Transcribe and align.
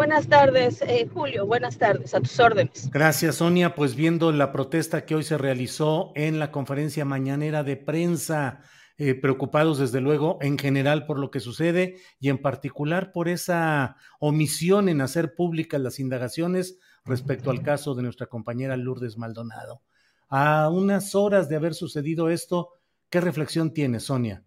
Buenas 0.00 0.28
tardes, 0.28 0.80
eh, 0.80 1.06
Julio. 1.12 1.44
Buenas 1.44 1.76
tardes, 1.76 2.14
a 2.14 2.20
tus 2.22 2.40
órdenes. 2.40 2.90
Gracias, 2.90 3.34
Sonia. 3.34 3.74
Pues 3.74 3.94
viendo 3.94 4.32
la 4.32 4.50
protesta 4.50 5.04
que 5.04 5.14
hoy 5.14 5.24
se 5.24 5.36
realizó 5.36 6.12
en 6.14 6.38
la 6.38 6.50
conferencia 6.50 7.04
mañanera 7.04 7.64
de 7.64 7.76
prensa, 7.76 8.62
eh, 8.96 9.14
preocupados 9.14 9.78
desde 9.78 10.00
luego 10.00 10.38
en 10.40 10.58
general 10.58 11.04
por 11.04 11.18
lo 11.18 11.30
que 11.30 11.38
sucede 11.38 11.96
y 12.18 12.30
en 12.30 12.38
particular 12.38 13.12
por 13.12 13.28
esa 13.28 13.96
omisión 14.20 14.88
en 14.88 15.02
hacer 15.02 15.34
públicas 15.34 15.78
las 15.78 16.00
indagaciones 16.00 16.78
respecto 17.04 17.50
al 17.50 17.60
caso 17.62 17.94
de 17.94 18.02
nuestra 18.02 18.26
compañera 18.26 18.78
Lourdes 18.78 19.18
Maldonado. 19.18 19.82
A 20.30 20.70
unas 20.70 21.14
horas 21.14 21.50
de 21.50 21.56
haber 21.56 21.74
sucedido 21.74 22.30
esto, 22.30 22.70
¿qué 23.10 23.20
reflexión 23.20 23.74
tiene, 23.74 24.00
Sonia? 24.00 24.44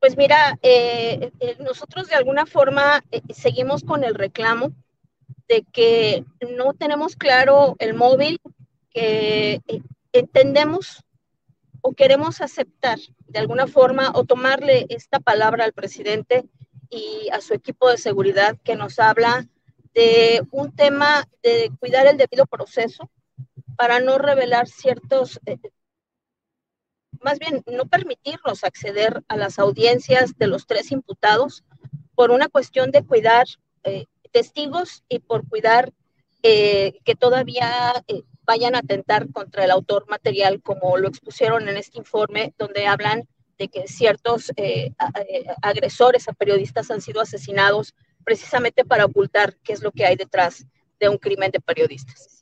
Pues 0.00 0.16
mira, 0.16 0.58
eh, 0.62 1.30
eh, 1.40 1.56
nosotros 1.60 2.08
de 2.08 2.14
alguna 2.14 2.46
forma 2.46 3.04
eh, 3.10 3.20
seguimos 3.34 3.84
con 3.84 4.02
el 4.02 4.14
reclamo 4.14 4.72
de 5.46 5.62
que 5.70 6.24
no 6.56 6.72
tenemos 6.72 7.16
claro 7.16 7.76
el 7.78 7.92
móvil, 7.92 8.40
que 8.88 9.60
entendemos 10.14 11.04
o 11.82 11.92
queremos 11.92 12.40
aceptar 12.40 12.98
de 13.26 13.38
alguna 13.40 13.66
forma 13.66 14.10
o 14.14 14.24
tomarle 14.24 14.86
esta 14.88 15.20
palabra 15.20 15.64
al 15.64 15.74
presidente 15.74 16.48
y 16.88 17.28
a 17.30 17.42
su 17.42 17.52
equipo 17.52 17.90
de 17.90 17.98
seguridad 17.98 18.56
que 18.64 18.76
nos 18.76 18.98
habla 18.98 19.46
de 19.92 20.42
un 20.50 20.74
tema 20.74 21.28
de 21.42 21.70
cuidar 21.78 22.06
el 22.06 22.16
debido 22.16 22.46
proceso 22.46 23.10
para 23.76 24.00
no 24.00 24.16
revelar 24.16 24.66
ciertos 24.66 25.38
más 27.22 27.38
bien 27.38 27.62
no 27.66 27.86
permitirnos 27.86 28.64
acceder 28.64 29.22
a 29.28 29.36
las 29.36 29.58
audiencias 29.58 30.36
de 30.38 30.46
los 30.46 30.66
tres 30.66 30.92
imputados 30.92 31.64
por 32.14 32.30
una 32.30 32.48
cuestión 32.48 32.90
de 32.90 33.04
cuidar 33.04 33.46
eh, 33.84 34.06
testigos 34.32 35.04
y 35.08 35.20
por 35.20 35.48
cuidar 35.48 35.92
eh, 36.42 36.98
que 37.04 37.14
todavía 37.14 37.92
eh, 38.08 38.22
vayan 38.44 38.74
a 38.74 38.78
atentar 38.78 39.30
contra 39.30 39.64
el 39.64 39.70
autor 39.70 40.06
material, 40.08 40.60
como 40.62 40.96
lo 40.96 41.08
expusieron 41.08 41.68
en 41.68 41.76
este 41.76 41.98
informe, 41.98 42.54
donde 42.58 42.86
hablan 42.86 43.28
de 43.58 43.68
que 43.68 43.86
ciertos 43.86 44.50
agresores 45.60 46.26
a 46.28 46.32
periodistas 46.32 46.90
han 46.90 47.02
sido 47.02 47.20
asesinados 47.20 47.94
precisamente 48.24 48.86
para 48.86 49.04
ocultar 49.04 49.56
qué 49.62 49.74
es 49.74 49.82
lo 49.82 49.92
que 49.92 50.06
hay 50.06 50.16
detrás 50.16 50.64
de 51.00 51.08
un 51.08 51.18
crimen 51.18 51.50
de 51.50 51.60
periodistas. 51.60 52.40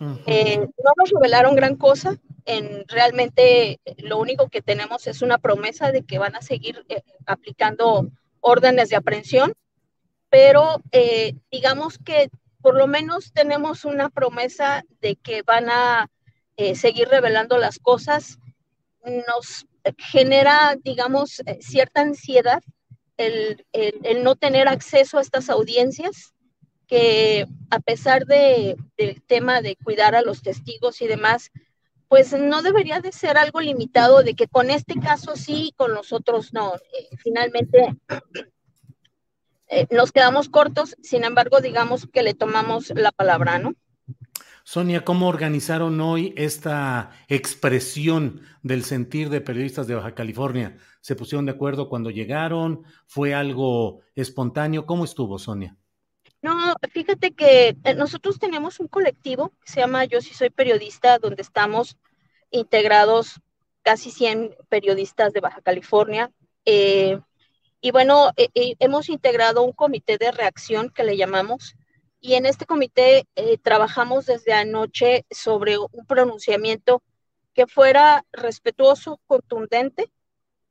no 0.00 0.92
nos 0.96 1.10
revelaron 1.10 1.56
gran 1.56 1.76
cosa, 1.76 2.16
en 2.44 2.86
realmente 2.88 3.80
lo 3.98 4.18
único 4.18 4.48
que 4.48 4.62
tenemos 4.62 5.06
es 5.06 5.20
una 5.20 5.38
promesa 5.38 5.92
de 5.92 6.04
que 6.04 6.18
van 6.18 6.36
a 6.36 6.42
seguir 6.42 6.84
eh, 6.88 7.02
aplicando 7.26 8.08
órdenes 8.40 8.88
de 8.88 8.96
aprehensión, 8.96 9.52
pero 10.30 10.80
eh, 10.92 11.34
digamos 11.50 11.98
que 11.98 12.30
por 12.62 12.76
lo 12.76 12.86
menos 12.86 13.32
tenemos 13.32 13.84
una 13.84 14.08
promesa 14.08 14.84
de 15.00 15.16
que 15.16 15.42
van 15.42 15.68
a 15.68 16.08
eh, 16.56 16.74
seguir 16.74 17.08
revelando 17.08 17.58
las 17.58 17.78
cosas. 17.78 18.38
Nos 19.04 19.66
genera, 19.98 20.76
digamos, 20.82 21.42
cierta 21.60 22.00
ansiedad 22.00 22.60
el, 23.16 23.64
el, 23.72 24.22
no 24.22 24.36
tener 24.36 24.68
acceso 24.68 25.18
a 25.18 25.20
estas 25.20 25.48
audiencias, 25.48 26.34
que 26.86 27.46
a 27.70 27.80
pesar 27.80 28.26
de, 28.26 28.76
del 28.96 29.22
tema 29.22 29.60
de 29.60 29.76
cuidar 29.76 30.14
a 30.14 30.22
los 30.22 30.42
testigos 30.42 31.00
y 31.02 31.06
demás, 31.06 31.50
pues 32.08 32.32
no 32.32 32.62
debería 32.62 33.00
de 33.00 33.12
ser 33.12 33.36
algo 33.36 33.60
limitado 33.60 34.22
de 34.22 34.34
que 34.34 34.46
con 34.46 34.70
este 34.70 34.94
caso 35.00 35.36
sí, 35.36 35.72
con 35.76 35.92
los 35.92 36.12
otros 36.12 36.52
no. 36.52 36.76
Eh, 36.76 37.16
finalmente 37.18 37.96
eh, 39.68 39.86
nos 39.90 40.12
quedamos 40.12 40.48
cortos, 40.48 40.96
sin 41.02 41.24
embargo, 41.24 41.60
digamos 41.60 42.06
que 42.12 42.22
le 42.22 42.34
tomamos 42.34 42.90
la 42.94 43.10
palabra, 43.10 43.58
¿no? 43.58 43.74
Sonia, 44.62 45.04
¿cómo 45.04 45.28
organizaron 45.28 46.00
hoy 46.00 46.34
esta 46.36 47.12
expresión 47.28 48.40
del 48.62 48.82
sentir 48.82 49.30
de 49.30 49.40
periodistas 49.40 49.86
de 49.86 49.94
Baja 49.94 50.14
California? 50.14 50.76
¿Se 51.00 51.14
pusieron 51.14 51.46
de 51.46 51.52
acuerdo 51.52 51.88
cuando 51.88 52.10
llegaron? 52.10 52.82
¿Fue 53.06 53.32
algo 53.32 54.00
espontáneo? 54.16 54.84
¿Cómo 54.84 55.04
estuvo, 55.04 55.38
Sonia? 55.38 55.76
No, 56.46 56.76
fíjate 56.92 57.32
que 57.32 57.76
eh, 57.82 57.94
nosotros 57.96 58.38
tenemos 58.38 58.78
un 58.78 58.86
colectivo 58.86 59.48
que 59.64 59.72
se 59.72 59.80
llama 59.80 60.04
Yo 60.04 60.20
sí 60.20 60.32
soy 60.32 60.48
periodista, 60.48 61.18
donde 61.18 61.42
estamos 61.42 61.96
integrados 62.52 63.40
casi 63.82 64.12
100 64.12 64.54
periodistas 64.68 65.32
de 65.32 65.40
Baja 65.40 65.60
California. 65.60 66.30
Eh, 66.64 67.18
y 67.80 67.90
bueno, 67.90 68.30
eh, 68.36 68.76
hemos 68.78 69.08
integrado 69.08 69.64
un 69.64 69.72
comité 69.72 70.18
de 70.18 70.30
reacción 70.30 70.90
que 70.90 71.02
le 71.02 71.16
llamamos. 71.16 71.74
Y 72.20 72.34
en 72.34 72.46
este 72.46 72.64
comité 72.64 73.26
trabajamos 73.62 74.26
desde 74.26 74.52
anoche 74.52 75.26
sobre 75.32 75.78
un 75.78 76.06
pronunciamiento 76.06 77.02
que 77.54 77.66
fuera 77.66 78.24
respetuoso, 78.30 79.20
contundente, 79.26 80.12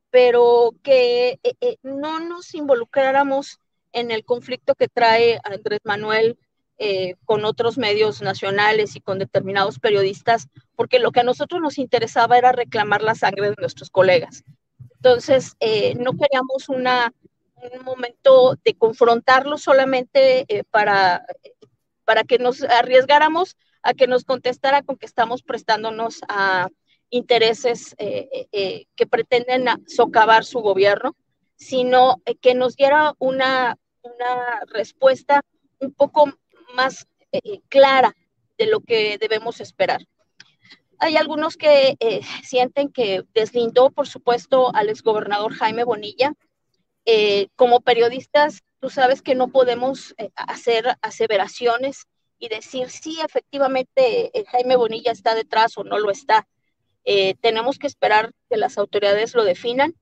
pero 0.08 0.74
que 0.82 1.38
no 1.82 2.18
nos 2.20 2.54
involucráramos 2.54 3.60
en 3.92 4.10
el 4.10 4.24
conflicto 4.24 4.74
que 4.74 4.88
trae 4.88 5.40
Andrés 5.44 5.80
Manuel 5.84 6.38
eh, 6.78 7.14
con 7.24 7.46
otros 7.46 7.78
medios 7.78 8.20
nacionales 8.20 8.96
y 8.96 9.00
con 9.00 9.18
determinados 9.18 9.78
periodistas, 9.78 10.48
porque 10.74 10.98
lo 10.98 11.10
que 11.10 11.20
a 11.20 11.22
nosotros 11.24 11.62
nos 11.62 11.78
interesaba 11.78 12.36
era 12.36 12.52
reclamar 12.52 13.00
la 13.00 13.14
sangre 13.14 13.48
de 13.48 13.56
nuestros 13.58 13.88
colegas. 13.88 14.44
Entonces, 14.96 15.56
eh, 15.60 15.94
no 15.94 16.12
queríamos 16.18 16.68
una, 16.68 17.14
un 17.54 17.82
momento 17.82 18.58
de 18.62 18.74
confrontarlo 18.74 19.56
solamente 19.56 20.44
eh, 20.48 20.64
para, 20.70 21.24
para 22.04 22.24
que 22.24 22.38
nos 22.38 22.62
arriesgáramos 22.62 23.56
a 23.82 23.94
que 23.94 24.06
nos 24.06 24.24
contestara 24.24 24.82
con 24.82 24.98
que 24.98 25.06
estamos 25.06 25.42
prestándonos 25.42 26.20
a 26.28 26.68
intereses 27.08 27.94
que 27.96 29.06
pretenden 29.08 29.66
socavar 29.86 30.44
su 30.44 30.58
gobierno, 30.58 31.14
sino 31.54 32.20
que 32.42 32.54
nos 32.54 32.74
diera 32.76 33.14
una, 33.18 33.78
una 34.06 34.60
respuesta 34.66 35.42
un 35.78 35.92
poco 35.92 36.32
más 36.74 37.06
eh, 37.32 37.40
eh, 37.44 37.60
clara 37.68 38.14
de 38.58 38.66
lo 38.66 38.80
que 38.80 39.18
debemos 39.18 39.60
esperar. 39.60 40.06
Hay 40.98 41.16
algunos 41.16 41.56
que 41.56 41.96
eh, 42.00 42.20
sienten 42.42 42.90
que 42.90 43.24
deslindó, 43.34 43.90
por 43.90 44.08
supuesto, 44.08 44.74
al 44.74 44.88
exgobernador 44.88 45.52
Jaime 45.54 45.84
Bonilla. 45.84 46.32
como 47.54 47.80
periodistas, 47.80 48.62
tú 48.80 48.90
sabes 48.90 49.22
que 49.22 49.36
no 49.36 49.48
podemos 49.48 50.14
hacer 50.34 50.96
aseveraciones 51.02 52.06
y 52.38 52.48
decir 52.48 52.90
si 52.90 53.20
efectivamente 53.20 54.32
Jaime 54.50 54.76
Bonilla 54.76 55.12
está 55.12 55.34
detrás 55.36 55.78
o 55.78 55.84
no 55.84 55.98
lo 55.98 56.10
está. 56.10 56.48
tenemos 57.40 57.78
que 57.78 57.86
esperar 57.86 58.32
que 58.50 58.56
las 58.56 58.76
autoridades 58.76 59.34
lo 59.34 59.44
definan 59.44 59.94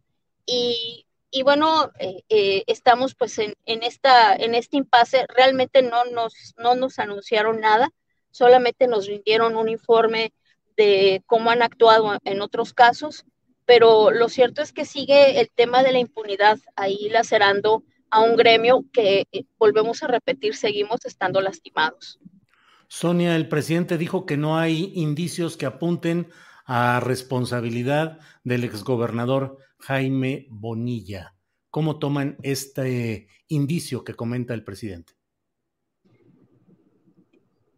y 0.47 1.05
y 1.35 1.43
bueno, 1.43 1.91
eh, 1.99 2.23
eh, 2.29 2.63
estamos 2.69 3.17
pues 3.17 3.41
en, 3.41 3.57
esta, 3.67 4.37
en 4.37 4.55
este 4.55 4.77
impasse. 4.77 5.27
Realmente 5.35 5.83
no 5.83 6.05
nos, 6.05 6.55
no 6.57 6.77
nos 6.77 7.01
anunciaron 7.01 7.59
nada, 7.59 7.91
solamente 8.31 8.87
nos 8.87 9.09
rindieron 9.09 9.57
un 9.57 9.69
informe 9.69 10.33
de 10.77 11.25
cómo 11.27 11.51
han 11.51 11.63
actuado 11.63 12.17
en 12.23 12.41
otros 12.41 12.73
casos, 12.73 13.25
pero 13.67 14.13
lo 14.13 14.29
cierto 14.29 14.63
es 14.63 14.73
que 14.73 14.85
sigue 14.85 15.41
el 15.41 15.51
tema 15.51 15.83
de 15.83 15.91
la 15.91 15.99
impunidad 15.99 16.61
ahí 16.77 17.09
lacerando 17.11 17.83
a 18.11 18.21
un 18.21 18.37
gremio 18.37 18.85
que, 18.93 19.27
eh, 19.33 19.43
volvemos 19.59 20.05
a 20.05 20.07
repetir, 20.07 20.55
seguimos 20.55 21.05
estando 21.05 21.41
lastimados. 21.41 22.21
Sonia, 22.87 23.35
el 23.35 23.49
presidente 23.49 23.99
dijo 23.99 24.25
que 24.25 24.37
no 24.37 24.57
hay 24.57 24.93
indicios 24.95 25.57
que 25.57 25.67
apunten 25.67 26.29
a 26.65 27.01
responsabilidad 27.01 28.21
del 28.45 28.63
exgobernador 28.63 29.59
Jaime 29.87 30.47
Bonilla. 30.49 31.35
¿Cómo 31.69 31.99
toman 31.99 32.39
este 32.43 33.29
indicio 33.49 34.03
que 34.03 34.15
comenta 34.15 34.55
el 34.55 34.65
presidente? 34.65 35.13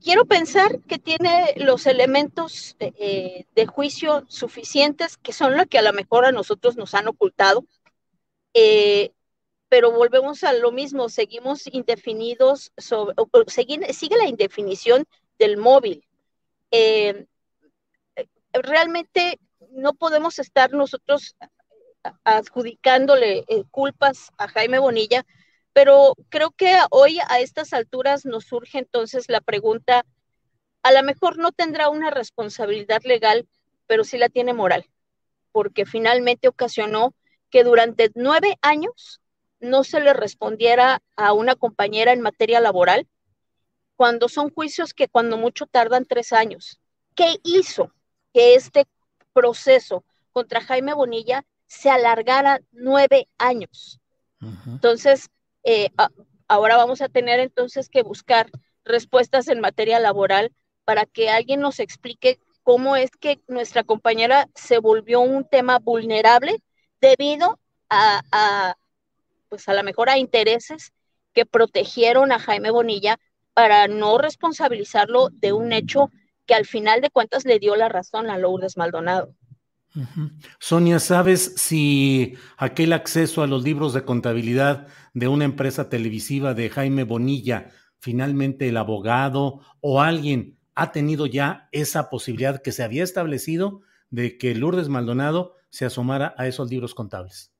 Quiero 0.00 0.24
pensar 0.24 0.82
que 0.82 1.00
tiene 1.00 1.54
los 1.56 1.84
elementos 1.86 2.76
eh, 2.78 3.46
de 3.56 3.66
juicio 3.66 4.24
suficientes, 4.28 5.16
que 5.16 5.32
son 5.32 5.56
los 5.56 5.66
que 5.66 5.78
a 5.78 5.82
lo 5.82 5.92
mejor 5.92 6.26
a 6.26 6.30
nosotros 6.30 6.76
nos 6.76 6.94
han 6.94 7.08
ocultado, 7.08 7.64
eh, 8.54 9.10
pero 9.68 9.90
volvemos 9.90 10.44
a 10.44 10.52
lo 10.52 10.70
mismo, 10.70 11.08
seguimos 11.08 11.66
indefinidos, 11.66 12.72
sobre, 12.76 13.16
sigue, 13.48 14.16
la 14.16 14.28
indefinición 14.28 15.06
del 15.40 15.56
móvil. 15.56 16.06
Eh, 16.70 17.26
realmente 18.52 19.40
no 19.72 19.94
podemos 19.94 20.38
estar 20.38 20.72
nosotros 20.72 21.34
adjudicándole 22.24 23.44
eh, 23.48 23.64
culpas 23.70 24.30
a 24.38 24.48
Jaime 24.48 24.78
Bonilla, 24.78 25.24
pero 25.72 26.14
creo 26.28 26.50
que 26.50 26.74
hoy 26.90 27.18
a 27.28 27.40
estas 27.40 27.72
alturas 27.72 28.24
nos 28.24 28.44
surge 28.44 28.78
entonces 28.78 29.28
la 29.28 29.40
pregunta, 29.40 30.04
a 30.82 30.92
lo 30.92 31.02
mejor 31.02 31.38
no 31.38 31.52
tendrá 31.52 31.88
una 31.88 32.10
responsabilidad 32.10 33.02
legal, 33.04 33.46
pero 33.86 34.04
sí 34.04 34.18
la 34.18 34.28
tiene 34.28 34.54
moral, 34.54 34.86
porque 35.52 35.84
finalmente 35.84 36.48
ocasionó 36.48 37.14
que 37.50 37.64
durante 37.64 38.10
nueve 38.14 38.56
años 38.62 39.20
no 39.60 39.84
se 39.84 40.00
le 40.00 40.12
respondiera 40.12 41.02
a 41.16 41.32
una 41.32 41.56
compañera 41.56 42.12
en 42.12 42.20
materia 42.20 42.60
laboral, 42.60 43.06
cuando 43.96 44.28
son 44.28 44.50
juicios 44.50 44.94
que 44.94 45.08
cuando 45.08 45.36
mucho 45.36 45.66
tardan 45.66 46.04
tres 46.04 46.32
años. 46.32 46.78
¿Qué 47.14 47.36
hizo 47.42 47.92
que 48.32 48.54
este 48.54 48.86
proceso 49.32 50.04
contra 50.32 50.60
Jaime 50.60 50.92
Bonilla 50.92 51.44
se 51.66 51.90
alargara 51.90 52.60
nueve 52.72 53.28
años. 53.38 54.00
Entonces, 54.66 55.28
eh, 55.64 55.90
ahora 56.46 56.76
vamos 56.76 57.00
a 57.00 57.08
tener 57.08 57.40
entonces 57.40 57.88
que 57.88 58.02
buscar 58.02 58.50
respuestas 58.84 59.48
en 59.48 59.60
materia 59.60 59.98
laboral 59.98 60.52
para 60.84 61.06
que 61.06 61.30
alguien 61.30 61.60
nos 61.60 61.80
explique 61.80 62.38
cómo 62.62 62.96
es 62.96 63.10
que 63.10 63.40
nuestra 63.48 63.82
compañera 63.82 64.48
se 64.54 64.78
volvió 64.78 65.20
un 65.20 65.44
tema 65.48 65.78
vulnerable 65.78 66.62
debido 67.00 67.58
a, 67.88 68.22
a 68.30 68.76
pues 69.48 69.68
a 69.68 69.74
lo 69.74 69.82
mejor 69.82 70.10
a 70.10 70.18
intereses 70.18 70.92
que 71.32 71.46
protegieron 71.46 72.32
a 72.32 72.38
Jaime 72.38 72.70
Bonilla 72.70 73.18
para 73.52 73.88
no 73.88 74.18
responsabilizarlo 74.18 75.28
de 75.30 75.52
un 75.52 75.72
hecho 75.72 76.10
que 76.46 76.54
al 76.54 76.66
final 76.66 77.00
de 77.00 77.10
cuentas 77.10 77.44
le 77.44 77.58
dio 77.58 77.76
la 77.76 77.88
razón 77.88 78.30
a 78.30 78.38
Lourdes 78.38 78.76
Maldonado. 78.76 79.34
Sonia, 80.58 80.98
¿sabes 80.98 81.54
si 81.56 82.36
aquel 82.56 82.92
acceso 82.92 83.42
a 83.42 83.46
los 83.46 83.62
libros 83.64 83.94
de 83.94 84.04
contabilidad 84.04 84.86
de 85.14 85.28
una 85.28 85.44
empresa 85.44 85.88
televisiva 85.88 86.54
de 86.54 86.68
Jaime 86.68 87.04
Bonilla, 87.04 87.70
finalmente 87.98 88.68
el 88.68 88.76
abogado 88.76 89.60
o 89.80 90.02
alguien 90.02 90.58
ha 90.74 90.92
tenido 90.92 91.26
ya 91.26 91.68
esa 91.72 92.10
posibilidad 92.10 92.60
que 92.60 92.72
se 92.72 92.82
había 92.82 93.02
establecido 93.02 93.80
de 94.10 94.36
que 94.36 94.54
Lourdes 94.54 94.88
Maldonado 94.88 95.54
se 95.70 95.86
asomara 95.86 96.34
a 96.36 96.46
esos 96.46 96.70
libros 96.70 96.94
contables? 96.94 97.52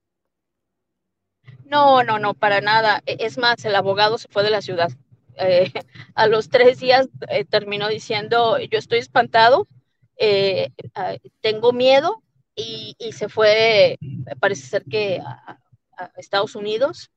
No, 1.65 2.03
no, 2.05 2.19
no, 2.19 2.35
para 2.35 2.61
nada. 2.61 3.03
E, 3.06 3.17
es 3.21 3.39
más, 3.39 3.65
el 3.65 3.75
abogado 3.75 4.19
se 4.19 4.29
fue 4.29 4.43
de 4.43 4.50
la 4.50 4.61
ciudad. 4.61 4.91
Eh, 5.39 5.73
a 6.15 6.27
los 6.27 6.49
tres 6.49 6.79
días 6.81 7.09
eh, 7.29 7.44
terminó 7.44 7.89
diciendo, 7.89 8.59
yo 8.59 8.79
estoy 8.79 8.99
espantado, 8.99 9.67
eh, 10.19 10.71
tengo 11.41 11.73
miedo 11.73 12.23
y, 12.56 12.97
se 13.12 13.29
fue, 13.29 13.99
parece 14.41 14.67
ser 14.67 14.85
que 14.85 15.20
a, 15.20 15.61
Estados 16.17 16.56
Unidos. 16.56 17.11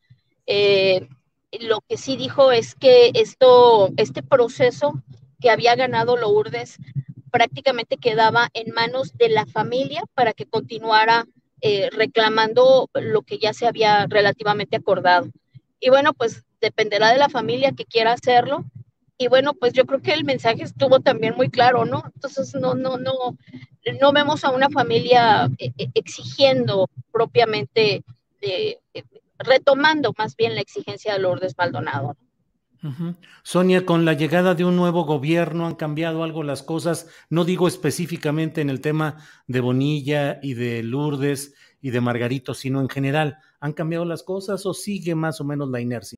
lo 0.45 1.81
que 1.87 1.97
sí 1.97 2.15
dijo 2.15 2.51
es 2.51 2.75
que 2.75 3.11
esto, 3.13 3.89
este 3.97 4.21
proceso 4.21 5.01
que 5.41 5.49
había 5.49 5.75
ganado 5.75 6.15
Lourdes 6.15 6.77
prácticamente 7.31 7.97
quedaba 7.97 8.49
en 8.53 8.73
manos 8.73 9.17
de 9.17 9.29
la 9.29 9.45
familia 9.45 10.03
para 10.13 10.33
que 10.33 10.45
continuara 10.45 11.25
reclamando 11.91 12.89
lo 12.93 13.21
que 13.23 13.37
ya 13.37 13.53
se 13.53 13.67
había 13.67 14.05
relativamente 14.07 14.77
acordado. 14.77 15.29
Y 15.79 15.89
bueno, 15.89 16.13
pues 16.13 16.43
dependerá 16.61 17.11
de 17.11 17.17
la 17.17 17.29
familia 17.29 17.71
que 17.71 17.85
quiera 17.85 18.13
hacerlo. 18.13 18.65
Y 19.21 19.27
bueno, 19.27 19.53
pues 19.53 19.73
yo 19.73 19.85
creo 19.85 20.01
que 20.01 20.13
el 20.13 20.23
mensaje 20.23 20.63
estuvo 20.63 21.01
también 21.01 21.35
muy 21.35 21.49
claro, 21.49 21.83
¿no? 21.83 22.03
Entonces 22.15 22.55
no, 22.55 22.73
no, 22.73 22.97
no, 22.97 23.37
no 23.99 24.13
vemos 24.13 24.45
a 24.45 24.51
una 24.51 24.69
familia 24.69 25.49
eh, 25.57 25.73
eh, 25.77 25.89
exigiendo 25.93 26.89
propiamente, 27.11 28.05
eh, 28.39 28.77
retomando 29.37 30.13
más 30.17 30.37
bien 30.37 30.55
la 30.55 30.61
exigencia 30.61 31.13
de 31.13 31.19
Lourdes 31.19 31.53
Maldonado. 31.57 32.15
Sonia, 33.43 33.85
con 33.85 34.05
la 34.05 34.13
llegada 34.13 34.55
de 34.55 34.63
un 34.63 34.77
nuevo 34.77 35.03
gobierno 35.03 35.67
han 35.67 35.75
cambiado 35.75 36.23
algo 36.23 36.43
las 36.43 36.63
cosas, 36.63 37.09
no 37.29 37.43
digo 37.43 37.67
específicamente 37.67 38.61
en 38.61 38.69
el 38.69 38.79
tema 38.79 39.17
de 39.47 39.59
Bonilla 39.59 40.39
y 40.41 40.53
de 40.53 40.81
Lourdes 40.81 41.55
y 41.81 41.89
de 41.89 41.99
Margarito, 41.99 42.53
sino 42.53 42.79
en 42.79 42.87
general, 42.87 43.37
¿han 43.59 43.73
cambiado 43.73 44.05
las 44.05 44.23
cosas 44.23 44.65
o 44.65 44.73
sigue 44.73 45.13
más 45.13 45.41
o 45.41 45.43
menos 45.43 45.69
la 45.69 45.81
inercia? 45.81 46.17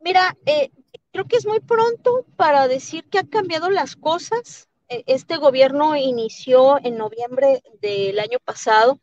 Mira, 0.00 0.36
eh, 0.46 0.70
creo 1.12 1.26
que 1.26 1.36
es 1.36 1.46
muy 1.46 1.60
pronto 1.60 2.24
para 2.36 2.68
decir 2.68 3.04
que 3.08 3.18
han 3.18 3.26
cambiado 3.26 3.70
las 3.70 3.96
cosas. 3.96 4.68
Eh, 4.88 5.04
este 5.06 5.36
gobierno 5.36 5.96
inició 5.96 6.78
en 6.82 6.96
noviembre 6.96 7.62
del 7.80 8.18
año 8.18 8.38
pasado, 8.44 8.98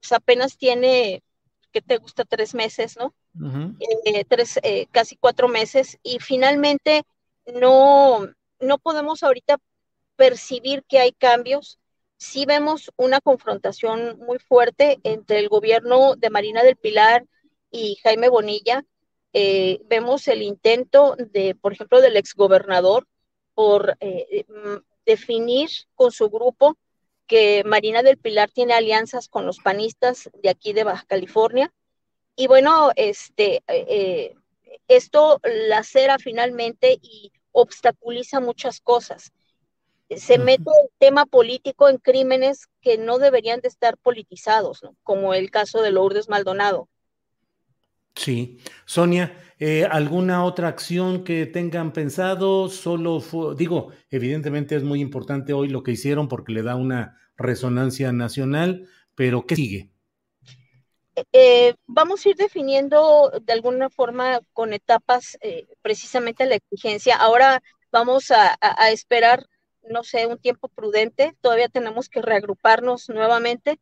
pues 0.00 0.12
apenas 0.12 0.56
tiene, 0.56 1.22
¿qué 1.70 1.80
te 1.82 1.98
gusta? 1.98 2.24
Tres 2.24 2.54
meses, 2.54 2.96
¿no? 2.96 3.14
eh, 4.04 4.24
tres, 4.24 4.58
eh, 4.62 4.86
casi 4.90 5.16
cuatro 5.16 5.48
meses, 5.48 5.98
y 6.02 6.18
finalmente 6.18 7.04
no, 7.46 8.26
no 8.58 8.78
podemos 8.78 9.22
ahorita 9.22 9.58
percibir 10.16 10.82
que 10.88 10.98
hay 10.98 11.12
cambios. 11.12 11.78
Sí 12.16 12.46
vemos 12.46 12.90
una 12.96 13.20
confrontación 13.20 14.18
muy 14.18 14.38
fuerte 14.40 14.98
entre 15.04 15.38
el 15.38 15.48
gobierno 15.48 16.16
de 16.16 16.30
Marina 16.30 16.64
del 16.64 16.76
Pilar 16.76 17.24
y 17.70 17.96
Jaime 18.02 18.28
Bonilla. 18.28 18.84
Eh, 19.32 19.80
vemos 19.86 20.26
el 20.28 20.42
intento 20.42 21.16
de, 21.16 21.54
por 21.54 21.72
ejemplo, 21.72 22.00
del 22.00 22.16
exgobernador 22.16 23.06
por 23.54 23.96
eh, 24.00 24.44
definir 25.04 25.68
con 25.94 26.12
su 26.12 26.30
grupo 26.30 26.76
que 27.26 27.62
Marina 27.64 28.02
del 28.02 28.16
Pilar 28.16 28.50
tiene 28.50 28.74
alianzas 28.74 29.28
con 29.28 29.46
los 29.46 29.58
panistas 29.58 30.30
de 30.42 30.48
aquí 30.48 30.72
de 30.72 30.84
Baja 30.84 31.04
California. 31.06 31.72
Y 32.34 32.46
bueno, 32.46 32.90
este, 32.96 33.62
eh, 33.68 34.34
esto 34.88 35.40
lacera 35.44 36.18
finalmente 36.18 36.98
y 37.02 37.32
obstaculiza 37.52 38.40
muchas 38.40 38.80
cosas. 38.80 39.32
Se 40.08 40.38
mete 40.38 40.70
el 40.82 40.90
tema 40.98 41.26
político 41.26 41.90
en 41.90 41.98
crímenes 41.98 42.66
que 42.80 42.96
no 42.96 43.18
deberían 43.18 43.60
de 43.60 43.68
estar 43.68 43.98
politizados, 43.98 44.80
como 45.02 45.34
el 45.34 45.50
caso 45.50 45.82
de 45.82 45.90
Lourdes 45.90 46.30
Maldonado. 46.30 46.88
Sí. 48.18 48.58
Sonia, 48.84 49.38
eh, 49.60 49.86
¿alguna 49.88 50.44
otra 50.44 50.66
acción 50.66 51.22
que 51.22 51.46
tengan 51.46 51.92
pensado? 51.92 52.68
Solo 52.68 53.22
digo, 53.54 53.92
evidentemente 54.10 54.74
es 54.74 54.82
muy 54.82 55.00
importante 55.00 55.52
hoy 55.52 55.68
lo 55.68 55.84
que 55.84 55.92
hicieron 55.92 56.26
porque 56.28 56.52
le 56.52 56.64
da 56.64 56.74
una 56.74 57.16
resonancia 57.36 58.10
nacional, 58.12 58.88
pero 59.14 59.46
¿qué 59.46 59.54
sigue? 59.54 59.90
Eh, 61.32 61.74
vamos 61.86 62.26
a 62.26 62.30
ir 62.30 62.36
definiendo 62.36 63.30
de 63.40 63.52
alguna 63.52 63.88
forma 63.88 64.40
con 64.52 64.72
etapas 64.72 65.38
eh, 65.40 65.68
precisamente 65.80 66.46
la 66.46 66.56
exigencia. 66.56 67.16
Ahora 67.16 67.62
vamos 67.92 68.32
a, 68.32 68.58
a, 68.60 68.90
esperar, 68.90 69.46
no 69.82 70.02
sé, 70.02 70.26
un 70.26 70.38
tiempo 70.38 70.68
prudente. 70.68 71.36
Todavía 71.40 71.68
tenemos 71.68 72.08
que 72.08 72.20
reagruparnos 72.20 73.08
nuevamente 73.08 73.78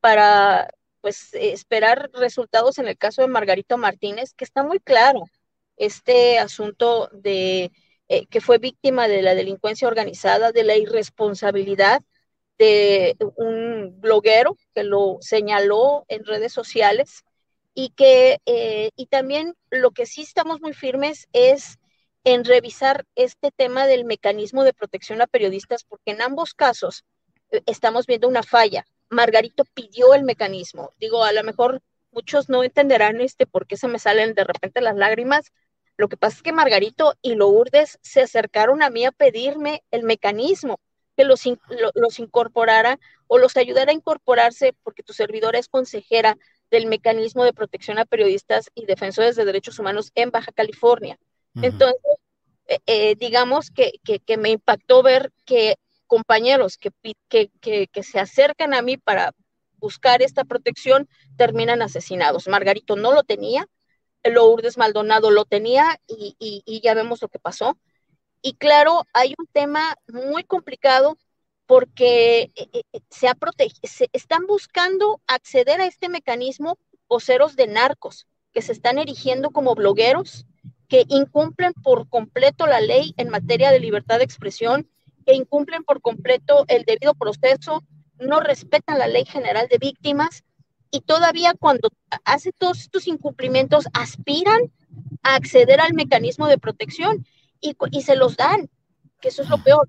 para 0.00 0.70
pues 1.00 1.34
esperar 1.34 2.10
resultados 2.14 2.78
en 2.78 2.88
el 2.88 2.96
caso 2.98 3.22
de 3.22 3.28
Margarito 3.28 3.78
Martínez, 3.78 4.34
que 4.34 4.44
está 4.44 4.62
muy 4.62 4.80
claro 4.80 5.24
este 5.76 6.38
asunto 6.38 7.08
de 7.12 7.72
eh, 8.08 8.26
que 8.26 8.40
fue 8.40 8.58
víctima 8.58 9.08
de 9.08 9.22
la 9.22 9.34
delincuencia 9.34 9.88
organizada, 9.88 10.52
de 10.52 10.64
la 10.64 10.76
irresponsabilidad 10.76 12.02
de 12.58 13.16
un 13.36 14.00
bloguero 14.00 14.56
que 14.74 14.84
lo 14.84 15.16
señaló 15.20 16.04
en 16.08 16.24
redes 16.24 16.52
sociales 16.52 17.24
y 17.72 17.90
que 17.90 18.40
eh, 18.44 18.90
y 18.96 19.06
también 19.06 19.54
lo 19.70 19.92
que 19.92 20.06
sí 20.06 20.22
estamos 20.22 20.60
muy 20.60 20.74
firmes 20.74 21.28
es 21.32 21.78
en 22.24 22.44
revisar 22.44 23.06
este 23.14 23.50
tema 23.50 23.86
del 23.86 24.04
mecanismo 24.04 24.64
de 24.64 24.74
protección 24.74 25.22
a 25.22 25.26
periodistas 25.26 25.84
porque 25.84 26.10
en 26.10 26.20
ambos 26.20 26.52
casos 26.52 27.04
eh, 27.50 27.62
estamos 27.66 28.06
viendo 28.06 28.28
una 28.28 28.42
falla 28.42 28.84
Margarito 29.10 29.64
pidió 29.74 30.14
el 30.14 30.22
mecanismo. 30.22 30.92
Digo, 30.98 31.24
a 31.24 31.32
lo 31.32 31.42
mejor 31.42 31.82
muchos 32.12 32.48
no 32.48 32.64
entenderán 32.64 33.20
este 33.20 33.46
por 33.46 33.66
qué 33.66 33.76
se 33.76 33.88
me 33.88 33.98
salen 33.98 34.34
de 34.34 34.44
repente 34.44 34.80
las 34.80 34.96
lágrimas. 34.96 35.52
Lo 35.96 36.08
que 36.08 36.16
pasa 36.16 36.36
es 36.36 36.42
que 36.42 36.52
Margarito 36.52 37.14
y 37.20 37.34
Lourdes 37.34 37.98
se 38.02 38.22
acercaron 38.22 38.82
a 38.82 38.90
mí 38.90 39.04
a 39.04 39.12
pedirme 39.12 39.82
el 39.90 40.04
mecanismo, 40.04 40.80
que 41.16 41.24
los, 41.24 41.42
los 41.94 42.18
incorporara 42.18 42.98
o 43.26 43.38
los 43.38 43.56
ayudara 43.56 43.90
a 43.90 43.94
incorporarse, 43.94 44.74
porque 44.82 45.02
tu 45.02 45.12
servidora 45.12 45.58
es 45.58 45.68
consejera 45.68 46.38
del 46.70 46.86
mecanismo 46.86 47.44
de 47.44 47.52
protección 47.52 47.98
a 47.98 48.06
periodistas 48.06 48.70
y 48.74 48.86
defensores 48.86 49.36
de 49.36 49.44
derechos 49.44 49.78
humanos 49.78 50.12
en 50.14 50.30
Baja 50.30 50.52
California. 50.52 51.18
Entonces, 51.56 52.00
eh, 52.66 52.78
eh, 52.86 53.16
digamos 53.16 53.70
que, 53.70 53.94
que, 54.04 54.36
me 54.36 54.50
impactó 54.50 55.02
ver 55.02 55.32
que 55.44 55.76
compañeros 56.10 56.76
que, 56.76 58.02
se 58.02 58.18
acercan 58.18 58.74
a 58.74 58.82
mí 58.82 58.96
para 58.96 59.32
buscar 59.76 60.22
esta 60.22 60.44
protección 60.44 61.08
terminan 61.36 61.82
asesinados. 61.82 62.48
Margarito 62.48 62.96
no 62.96 63.12
lo 63.12 63.22
tenía, 63.22 63.64
Lourdes 64.24 64.76
Maldonado 64.76 65.30
lo 65.30 65.44
tenía 65.44 66.00
y, 66.08 66.80
ya 66.82 66.94
vemos 66.94 67.22
lo 67.22 67.28
que 67.28 67.38
pasó. 67.38 67.78
Y 68.42 68.54
claro, 68.54 69.04
hay 69.12 69.34
un 69.38 69.46
tema 69.52 69.94
muy 70.08 70.42
complicado 70.42 71.16
porque 71.66 72.50
eh, 72.56 72.68
eh, 72.72 72.82
eh, 72.92 73.00
se 73.10 74.08
están 74.12 74.46
buscando 74.48 75.20
acceder 75.28 75.80
a 75.80 75.86
este 75.86 76.08
mecanismo 76.08 76.76
voceros 77.08 77.54
de 77.54 77.68
narcos 77.68 78.26
que 78.52 78.62
se 78.62 78.72
están 78.72 78.98
erigiendo 78.98 79.50
como 79.50 79.76
blogueros, 79.76 80.44
que 80.88 81.04
incumplen 81.08 81.72
por 81.84 82.08
completo 82.08 82.66
la 82.66 82.80
ley 82.80 83.14
en 83.16 83.28
materia 83.28 83.70
de 83.70 83.78
libertad 83.78 84.18
de 84.18 84.24
expresión 84.24 84.88
incumplen 85.34 85.84
por 85.84 86.00
completo 86.00 86.64
el 86.68 86.84
debido 86.84 87.14
proceso, 87.14 87.84
no 88.18 88.40
respetan 88.40 88.98
la 88.98 89.08
ley 89.08 89.24
general 89.24 89.68
de 89.68 89.78
víctimas 89.78 90.44
y 90.90 91.00
todavía 91.00 91.54
cuando 91.58 91.88
hace 92.24 92.52
todos 92.52 92.80
estos 92.80 93.06
incumplimientos 93.06 93.86
aspiran 93.92 94.72
a 95.22 95.36
acceder 95.36 95.80
al 95.80 95.94
mecanismo 95.94 96.48
de 96.48 96.58
protección 96.58 97.26
y, 97.60 97.76
y 97.90 98.02
se 98.02 98.16
los 98.16 98.36
dan, 98.36 98.68
que 99.20 99.28
eso 99.28 99.42
es 99.42 99.48
lo 99.48 99.62
peor. 99.62 99.88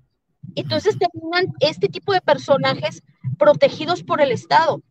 Entonces 0.54 0.96
terminan 0.98 1.52
este 1.60 1.88
tipo 1.88 2.12
de 2.12 2.20
personajes 2.20 3.02
protegidos 3.38 4.02
por 4.02 4.20
el 4.20 4.32
Estado 4.32 4.82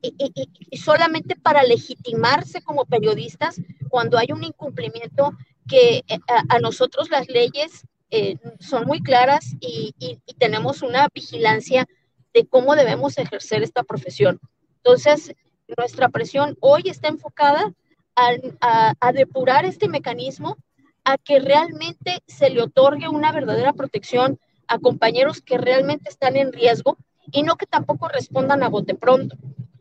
y, 0.00 0.76
solamente 0.76 1.34
para 1.36 1.64
legitimarse 1.64 2.62
como 2.62 2.84
periodistas 2.84 3.60
cuando 3.88 4.18
hay 4.18 4.28
un 4.32 4.44
incumplimiento 4.44 5.32
que 5.66 6.04
eh, 6.08 6.18
a 6.48 6.58
nosotros 6.60 7.10
las 7.10 7.28
leyes 7.28 7.86
eh, 8.10 8.36
son 8.58 8.86
muy 8.86 9.02
claras 9.02 9.54
y, 9.60 9.94
tenemos 10.38 10.82
una 10.82 11.08
vigilancia 11.12 11.86
de 12.32 12.46
cómo 12.46 12.76
debemos 12.76 13.18
ejercer 13.18 13.62
esta 13.62 13.82
profesión. 13.82 14.38
Entonces, 14.76 15.34
nuestra 15.76 16.08
presión 16.08 16.56
hoy 16.60 16.82
está 16.86 17.08
enfocada 17.08 17.72
a, 18.14 18.94
a, 19.00 19.12
depurar 19.12 19.64
este 19.64 19.88
mecanismo, 19.88 20.56
a 21.04 21.18
que 21.18 21.40
realmente 21.40 22.22
se 22.26 22.50
le 22.50 22.62
otorgue 22.62 23.08
una 23.08 23.32
verdadera 23.32 23.72
protección 23.72 24.38
a 24.68 24.78
compañeros 24.78 25.42
que 25.42 25.58
realmente 25.58 26.08
están 26.08 26.36
en 26.36 26.52
riesgo 26.52 26.96
y 27.32 27.42
no 27.42 27.56
que 27.56 27.66
tampoco 27.66 28.08
respondan 28.08 28.62
a 28.62 28.68
bote 28.68 28.94
pronto. 28.94 29.36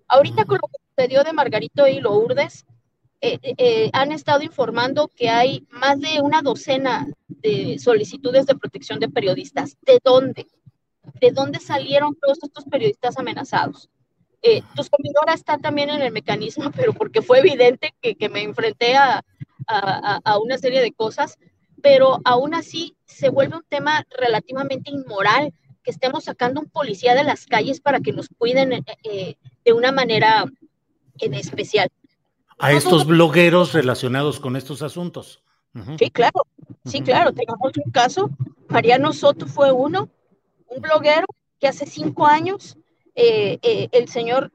Ahorita 0.07 0.45
con 0.45 0.59
lo 0.61 0.67
que 0.67 0.79
sucedió 0.89 1.23
de 1.23 1.33
Margarito 1.33 1.87
y 1.87 1.99
Lourdes, 1.99 2.65
eh, 3.19 3.39
eh, 3.57 3.89
han 3.93 4.11
estado 4.11 4.43
informando 4.43 5.09
que 5.15 5.29
hay 5.29 5.65
más 5.71 5.99
de 5.99 6.21
una 6.21 6.41
docena 6.41 7.07
de 7.41 7.79
solicitudes 7.79 8.45
de 8.45 8.55
protección 8.55 8.99
de 8.99 9.09
periodistas. 9.09 9.77
¿De 9.81 9.99
dónde? 10.03 10.47
¿De 11.21 11.31
dónde 11.31 11.59
salieron 11.59 12.15
todos 12.15 12.39
estos 12.43 12.65
periodistas 12.65 13.17
amenazados? 13.17 13.89
Eh, 14.41 14.61
tu 14.75 14.83
servidora 14.83 15.33
está 15.33 15.57
también 15.57 15.89
en 15.89 16.01
el 16.01 16.11
mecanismo, 16.11 16.71
pero 16.75 16.93
porque 16.93 17.21
fue 17.21 17.39
evidente 17.39 17.93
que, 18.01 18.15
que 18.15 18.29
me 18.29 18.43
enfrenté 18.43 18.95
a, 18.95 19.23
a, 19.67 20.19
a, 20.23 20.39
una 20.39 20.57
serie 20.57 20.81
de 20.81 20.93
cosas, 20.93 21.37
pero 21.81 22.19
aún 22.25 22.53
así 22.53 22.95
se 23.05 23.29
vuelve 23.29 23.57
un 23.57 23.65
tema 23.67 24.05
relativamente 24.09 24.91
inmoral 24.91 25.53
que 25.83 25.91
estemos 25.91 26.25
sacando 26.25 26.59
un 26.59 26.69
policía 26.69 27.15
de 27.15 27.23
las 27.23 27.45
calles 27.45 27.79
para 27.79 27.99
que 27.99 28.11
nos 28.11 28.27
cuiden 28.37 28.73
eh, 28.73 29.35
de 29.63 29.73
una 29.73 29.91
manera 29.91 30.45
en 31.19 31.33
especial 31.33 31.89
a 32.59 32.71
estos 32.71 33.05
blogueros 33.05 33.73
relacionados 33.73 34.39
con 34.39 34.55
estos 34.55 34.81
asuntos. 34.81 35.43
Sí, 35.97 36.09
claro, 36.09 36.41
sí, 36.85 37.01
claro. 37.01 37.31
Tenemos 37.33 37.71
un 37.83 37.91
caso, 37.91 38.29
Mariano 38.69 39.13
Soto 39.13 39.47
fue 39.47 39.71
uno, 39.71 40.09
un 40.67 40.81
bloguero 40.81 41.25
que 41.59 41.67
hace 41.67 41.85
cinco 41.85 42.25
años 42.25 42.77
eh, 43.15 43.57
eh, 43.61 43.89
el 43.91 44.07
señor 44.09 44.51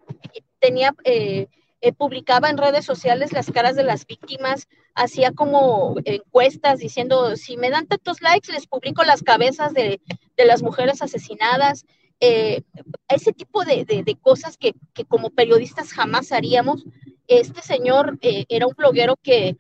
tenía, 0.61 0.95
eh, 1.05 1.49
publicaba 1.97 2.49
en 2.49 2.59
redes 2.59 2.85
sociales 2.85 3.33
las 3.33 3.51
caras 3.51 3.75
de 3.75 3.83
las 3.83 4.07
víctimas, 4.07 4.69
hacía 4.95 5.33
como 5.33 5.97
encuestas 6.05 6.79
diciendo, 6.79 7.35
si 7.37 7.57
me 7.57 7.71
dan 7.71 7.87
tantos 7.87 8.23
likes, 8.23 8.53
les 8.53 8.67
publico 8.67 9.03
las 9.03 9.23
cabezas 9.23 9.75
de, 9.75 10.01
de 10.37 10.45
las 10.45 10.63
mujeres 10.63 11.03
asesinadas. 11.03 11.85
ese 12.21 13.33
tipo 13.33 13.65
de, 13.65 13.85
de, 13.85 14.05
de 14.05 14.15
cosas 14.15 14.57
que, 14.57 14.75
que, 14.95 15.05
como 15.05 15.31
periodistas 15.31 15.93
jamás 15.93 16.31
haríamos, 16.31 16.85
este 17.27 17.63
señor 17.63 18.19
era 18.21 18.69
un 18.69 18.75
bloguero 18.77 19.17
que 19.21 19.57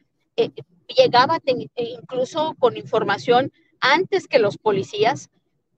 llegaba 0.96 1.38
e 1.44 1.84
incluso 1.84 2.54
con 2.58 2.76
información 2.76 3.52
antes 3.80 4.28
que 4.28 4.38
los 4.38 4.58
policías, 4.58 5.30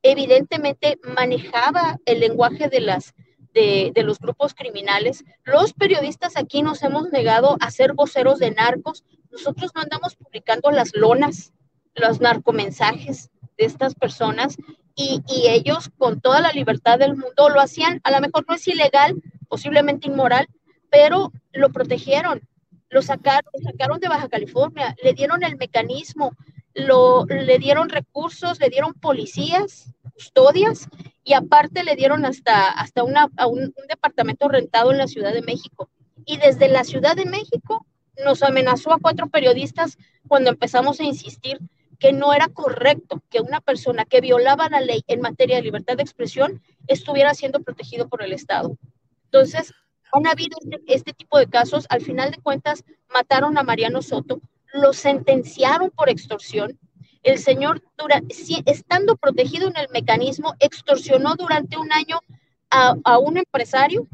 evidentemente 0.03 0.99
manejaba 1.17 1.99
el 2.05 2.21
lenguaje 2.21 2.69
de, 2.69 2.81
las, 2.81 3.15
de, 3.55 3.91
de, 3.95 4.03
los 4.03 4.19
grupos 4.19 4.55
criminales. 4.55 5.25
Los 5.45 5.73
periodistas 5.73 6.37
aquí 6.37 6.63
nos 6.63 6.83
hemos 6.83 7.11
negado 7.11 7.57
a 7.61 7.71
ser 7.71 7.95
voceros 7.95 8.39
de 8.39 8.51
narcos. 8.51 9.05
Nosotros 9.31 9.73
no 9.75 9.81
andamos 9.81 10.17
publicando 10.17 10.71
las 10.71 10.95
lonas, 10.95 11.55
los 11.95 12.21
narcomensajes 12.21 13.31
de 13.57 13.65
estas 13.65 13.95
personas 13.95 14.57
y, 14.95 15.23
y 15.27 15.49
ellos 15.49 15.91
con 15.97 16.21
toda 16.21 16.41
la 16.41 16.53
libertad 16.53 16.99
del 16.99 17.17
mundo 17.17 17.49
lo 17.49 17.61
hacían. 17.61 18.01
A 18.05 18.11
lo 18.11 18.21
mejor 18.21 18.45
no 18.47 18.55
es 18.55 18.69
ilegal, 18.69 19.23
posiblemente 19.49 20.09
inmoral, 20.09 20.47
pero 20.91 21.33
lo 21.53 21.71
protegieron, 21.71 22.47
lo 22.95 23.03
sacaron, 23.03 23.53
sacaron 23.61 23.99
de 23.99 24.07
Baja 24.09 24.29
California, 24.29 24.95
le 25.03 25.15
dieron 25.15 25.43
el 25.43 25.57
mecanismo, 25.57 26.37
lo, 26.75 27.25
le 27.27 27.59
dieron 27.59 27.89
recursos, 27.89 28.61
le 28.61 28.71
dieron 28.71 28.95
policías, 28.95 29.93
custodias 30.15 30.89
y 31.25 31.33
aparte 31.33 31.83
le 31.83 31.97
dieron 31.97 32.25
hasta, 32.25 32.69
hasta 32.69 33.03
una, 33.03 33.29
un, 33.49 33.75
departamento 33.89 34.47
rentado 34.47 34.93
en 34.93 34.99
la 34.99 35.09
Ciudad 35.09 35.33
de 35.33 35.43
México. 35.43 35.91
Y 36.25 36.37
desde 36.37 36.69
la 36.69 36.85
Ciudad 36.85 37.17
de 37.17 37.25
México 37.25 37.85
nos 38.25 38.45
amenazó 38.45 38.93
a 38.93 39.01
cuatro 39.01 39.29
periodistas 39.29 39.99
cuando 40.29 40.51
empezamos 40.51 41.01
a 41.01 41.05
insistir 41.05 41.59
que 41.99 42.13
no 42.13 42.33
era 42.33 42.47
correcto 42.47 43.25
que 43.29 43.41
una 43.41 43.61
persona 43.61 44.05
que 44.05 44.21
violaba 44.21 44.69
la 44.69 44.81
ley 44.81 45.03
en 45.09 45.21
materia 45.21 45.57
de 45.57 45.63
libertad 45.63 45.97
de 45.97 46.05
expresión 46.05 46.63
estuviera 46.87 47.35
siendo 47.35 47.61
protegido 47.61 48.09
por 48.09 48.23
el 48.23 48.33
Estado. 48.33 48.79
Entonces, 49.25 49.75
han 50.15 50.27
habido 50.27 50.57
este, 50.63 50.81
este 50.87 51.13
tipo 51.13 51.39
de 51.39 51.49
casos. 51.49 51.87
Al 51.89 52.01
final 52.01 52.31
de 52.31 52.39
cuentas, 52.39 52.85
mataron 53.13 53.59
a 53.59 53.63
Mariano 53.63 54.01
Soto, 54.01 54.41
lo 54.73 54.93
sentenciaron 54.93 55.91
por 55.91 56.09
extorsión. 56.09 56.79
El 57.23 57.39
señor, 57.39 57.83
estando 58.67 59.17
protegido 59.17 59.69
en 59.69 59.77
el 59.77 59.89
mecanismo, 59.91 60.55
extorsionó 60.61 61.35
durante 61.37 61.77
un 61.79 61.91
año 61.93 62.21
a, 62.71 63.19
un 63.19 63.39
empresario 63.39 64.07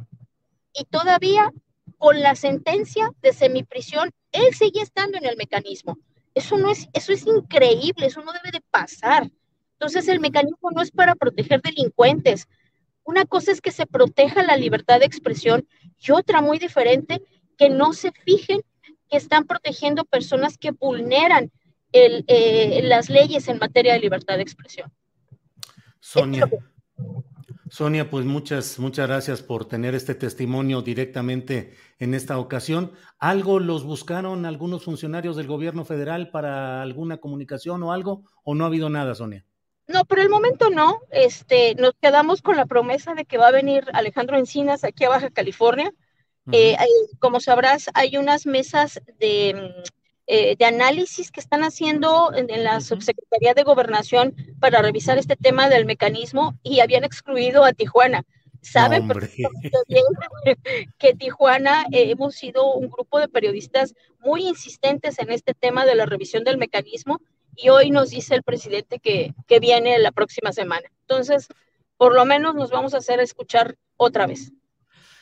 y 0.73 0.85
todavía 0.85 1.52
con 1.99 2.21
la 2.21 2.35
sentencia 2.35 3.11
de 3.21 3.33
semiprisión, 3.33 4.11
él 4.33 4.54
sigue 4.54 4.80
estando 4.80 5.19
en 5.19 5.26
el 5.26 5.37
mecanismo. 5.37 5.99
Eso 6.35 6.57
no 6.57 6.71
es, 6.71 6.88
eso 6.92 7.12
es 7.12 7.26
increíble, 7.26 8.07
eso 8.07 8.23
no 8.23 8.33
debe 8.33 8.52
de 8.52 8.62
pasar. 8.71 9.30
Entonces 9.73 10.09
el 10.09 10.21
mecanismo 10.21 10.71
no 10.71 10.80
es 10.83 10.90
para 10.90 11.14
proteger 11.14 11.61
delincuentes. 11.62 12.47
Una 13.02 13.25
cosa 13.25 13.50
es 13.50 13.61
que 13.61 13.73
se 13.73 13.87
proteja 13.87 14.42
la 14.42 14.57
libertad 14.57 15.00
de 15.00 15.07
expresión 15.07 15.66
y 16.00 16.12
otra 16.12 16.40
muy 16.40 16.59
diferente, 16.59 17.23
que 17.57 17.69
no 17.69 17.92
se 17.92 18.12
fijen 18.12 18.62
que 19.09 19.16
están 19.16 19.45
protegiendo 19.47 20.04
personas 20.04 20.57
que 20.57 20.71
vulneran 20.71 21.50
eh, 21.92 22.80
las 22.85 23.11
leyes 23.11 23.49
en 23.49 23.59
materia 23.59 23.92
de 23.95 24.00
libertad 24.00 24.37
de 24.37 24.42
expresión. 24.42 24.92
Sonia. 25.99 26.49
Sonia, 27.69 28.11
pues 28.11 28.25
muchas, 28.25 28.78
muchas 28.80 29.07
gracias 29.07 29.42
por 29.42 29.64
tener 29.66 29.95
este 29.95 30.14
testimonio 30.14 30.83
directamente 30.83 31.75
en 31.99 32.14
esta 32.14 32.38
ocasión. 32.38 32.92
¿Algo 33.19 33.61
los 33.61 33.85
buscaron 33.85 34.45
algunos 34.45 34.85
funcionarios 34.85 35.37
del 35.37 35.47
gobierno 35.47 35.85
federal 35.85 36.30
para 36.30 36.83
alguna 36.83 37.19
comunicación 37.19 37.83
o 37.85 37.92
algo? 37.92 38.25
¿O 38.42 38.57
no 38.57 38.64
ha 38.64 38.66
habido 38.66 38.90
nada, 38.90 39.14
Sonia? 39.14 39.45
No, 39.93 40.05
por 40.05 40.21
el 40.21 40.29
momento 40.29 40.71
no. 40.71 41.01
Este, 41.11 41.75
nos 41.75 41.93
quedamos 42.01 42.43
con 42.43 42.57
la 42.57 42.67
promesa 42.67 43.15
de 43.15 43.25
que 43.25 43.39
va 43.39 43.49
a 43.49 43.53
venir 43.53 43.85
Alejandro 43.93 44.37
Encinas 44.37 44.85
aquí 44.85 45.05
a 45.05 45.09
Baja 45.09 45.31
California. 45.31 45.93
Eh, 46.53 46.77
como 47.19 47.39
sabrás, 47.39 47.91
hay 47.95 48.17
unas 48.17 48.47
mesas 48.47 49.01
de 49.19 49.73
eh, 50.33 50.55
de 50.57 50.65
análisis 50.65 51.33
que 51.33 51.41
están 51.41 51.65
haciendo 51.65 52.33
en, 52.33 52.63
la 52.63 52.81
Subsecretaría 52.81 53.53
de 53.53 53.65
Gobernación 53.65 54.37
para 54.61 54.81
revisar 54.81 55.19
este 55.19 55.35
tema 55.35 55.69
del 55.69 55.87
mecanismo 55.87 56.57
y 56.63 56.79
habían 56.79 57.03
excluido 57.03 57.65
a 57.65 57.73
Tijuana. 57.73 58.25
Saben 58.63 59.09
que 60.99 61.15
Tijuana 61.15 61.85
eh, 61.91 62.13
hemos 62.13 62.37
sido 62.37 62.75
un 62.75 62.91
grupo 62.91 63.19
de 63.19 63.27
periodistas 63.27 63.93
muy 64.21 64.47
insistentes 64.47 65.19
en 65.19 65.33
este 65.33 65.53
tema 65.53 65.85
de 65.85 65.97
la 65.97 66.07
revisión 66.07 66.45
del 66.45 66.59
mecanismo 66.59 67.21
y 67.57 67.69
hoy 67.69 67.90
nos 67.90 68.11
dice 68.11 68.35
el 68.35 68.42
presidente 68.42 68.99
que, 68.99 69.35
que 69.47 69.61
viene 69.61 69.99
la 69.99 70.12
próxima 70.12 70.52
semana. 70.52 70.88
Entonces, 71.02 71.49
por 71.97 72.14
lo 72.14 72.25
menos 72.25 72.54
nos 72.54 72.71
vamos 72.71 72.95
a 72.95 72.99
hacer 72.99 73.21
escuchar 73.21 73.76
otra 73.97 74.26
vez. 74.26 74.52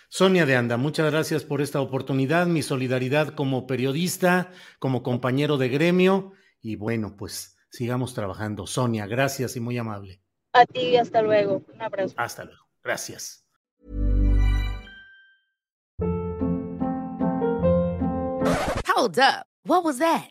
Sonia 0.08 0.47
de 0.47 0.56
Anda, 0.56 0.76
muchas 0.76 1.11
gracias 1.11 1.44
por 1.44 1.61
esta 1.61 1.80
oportunidad, 1.80 2.47
mi 2.47 2.62
solidaridad 2.62 3.35
como 3.35 3.66
periodista, 3.66 4.50
como 4.78 5.02
compañero 5.02 5.58
de 5.58 5.68
gremio 5.68 6.32
y 6.62 6.76
bueno, 6.76 7.14
pues 7.16 7.56
sigamos 7.70 8.14
trabajando. 8.14 8.66
Sonia, 8.66 9.06
gracias 9.06 9.56
y 9.56 9.61
muy 9.61 9.76
amable. 9.76 10.23
A 10.52 10.64
ti, 10.64 10.97
hasta 10.97 11.20
luego. 11.23 11.62
Un 11.73 11.82
abrazo. 11.82 12.14
Hasta 12.16 12.44
luego. 12.44 12.64
Gracias. 12.82 13.44
Hold 18.97 19.18
up. 19.18 19.47
What 19.64 19.85
was 19.85 19.99
that? 19.99 20.30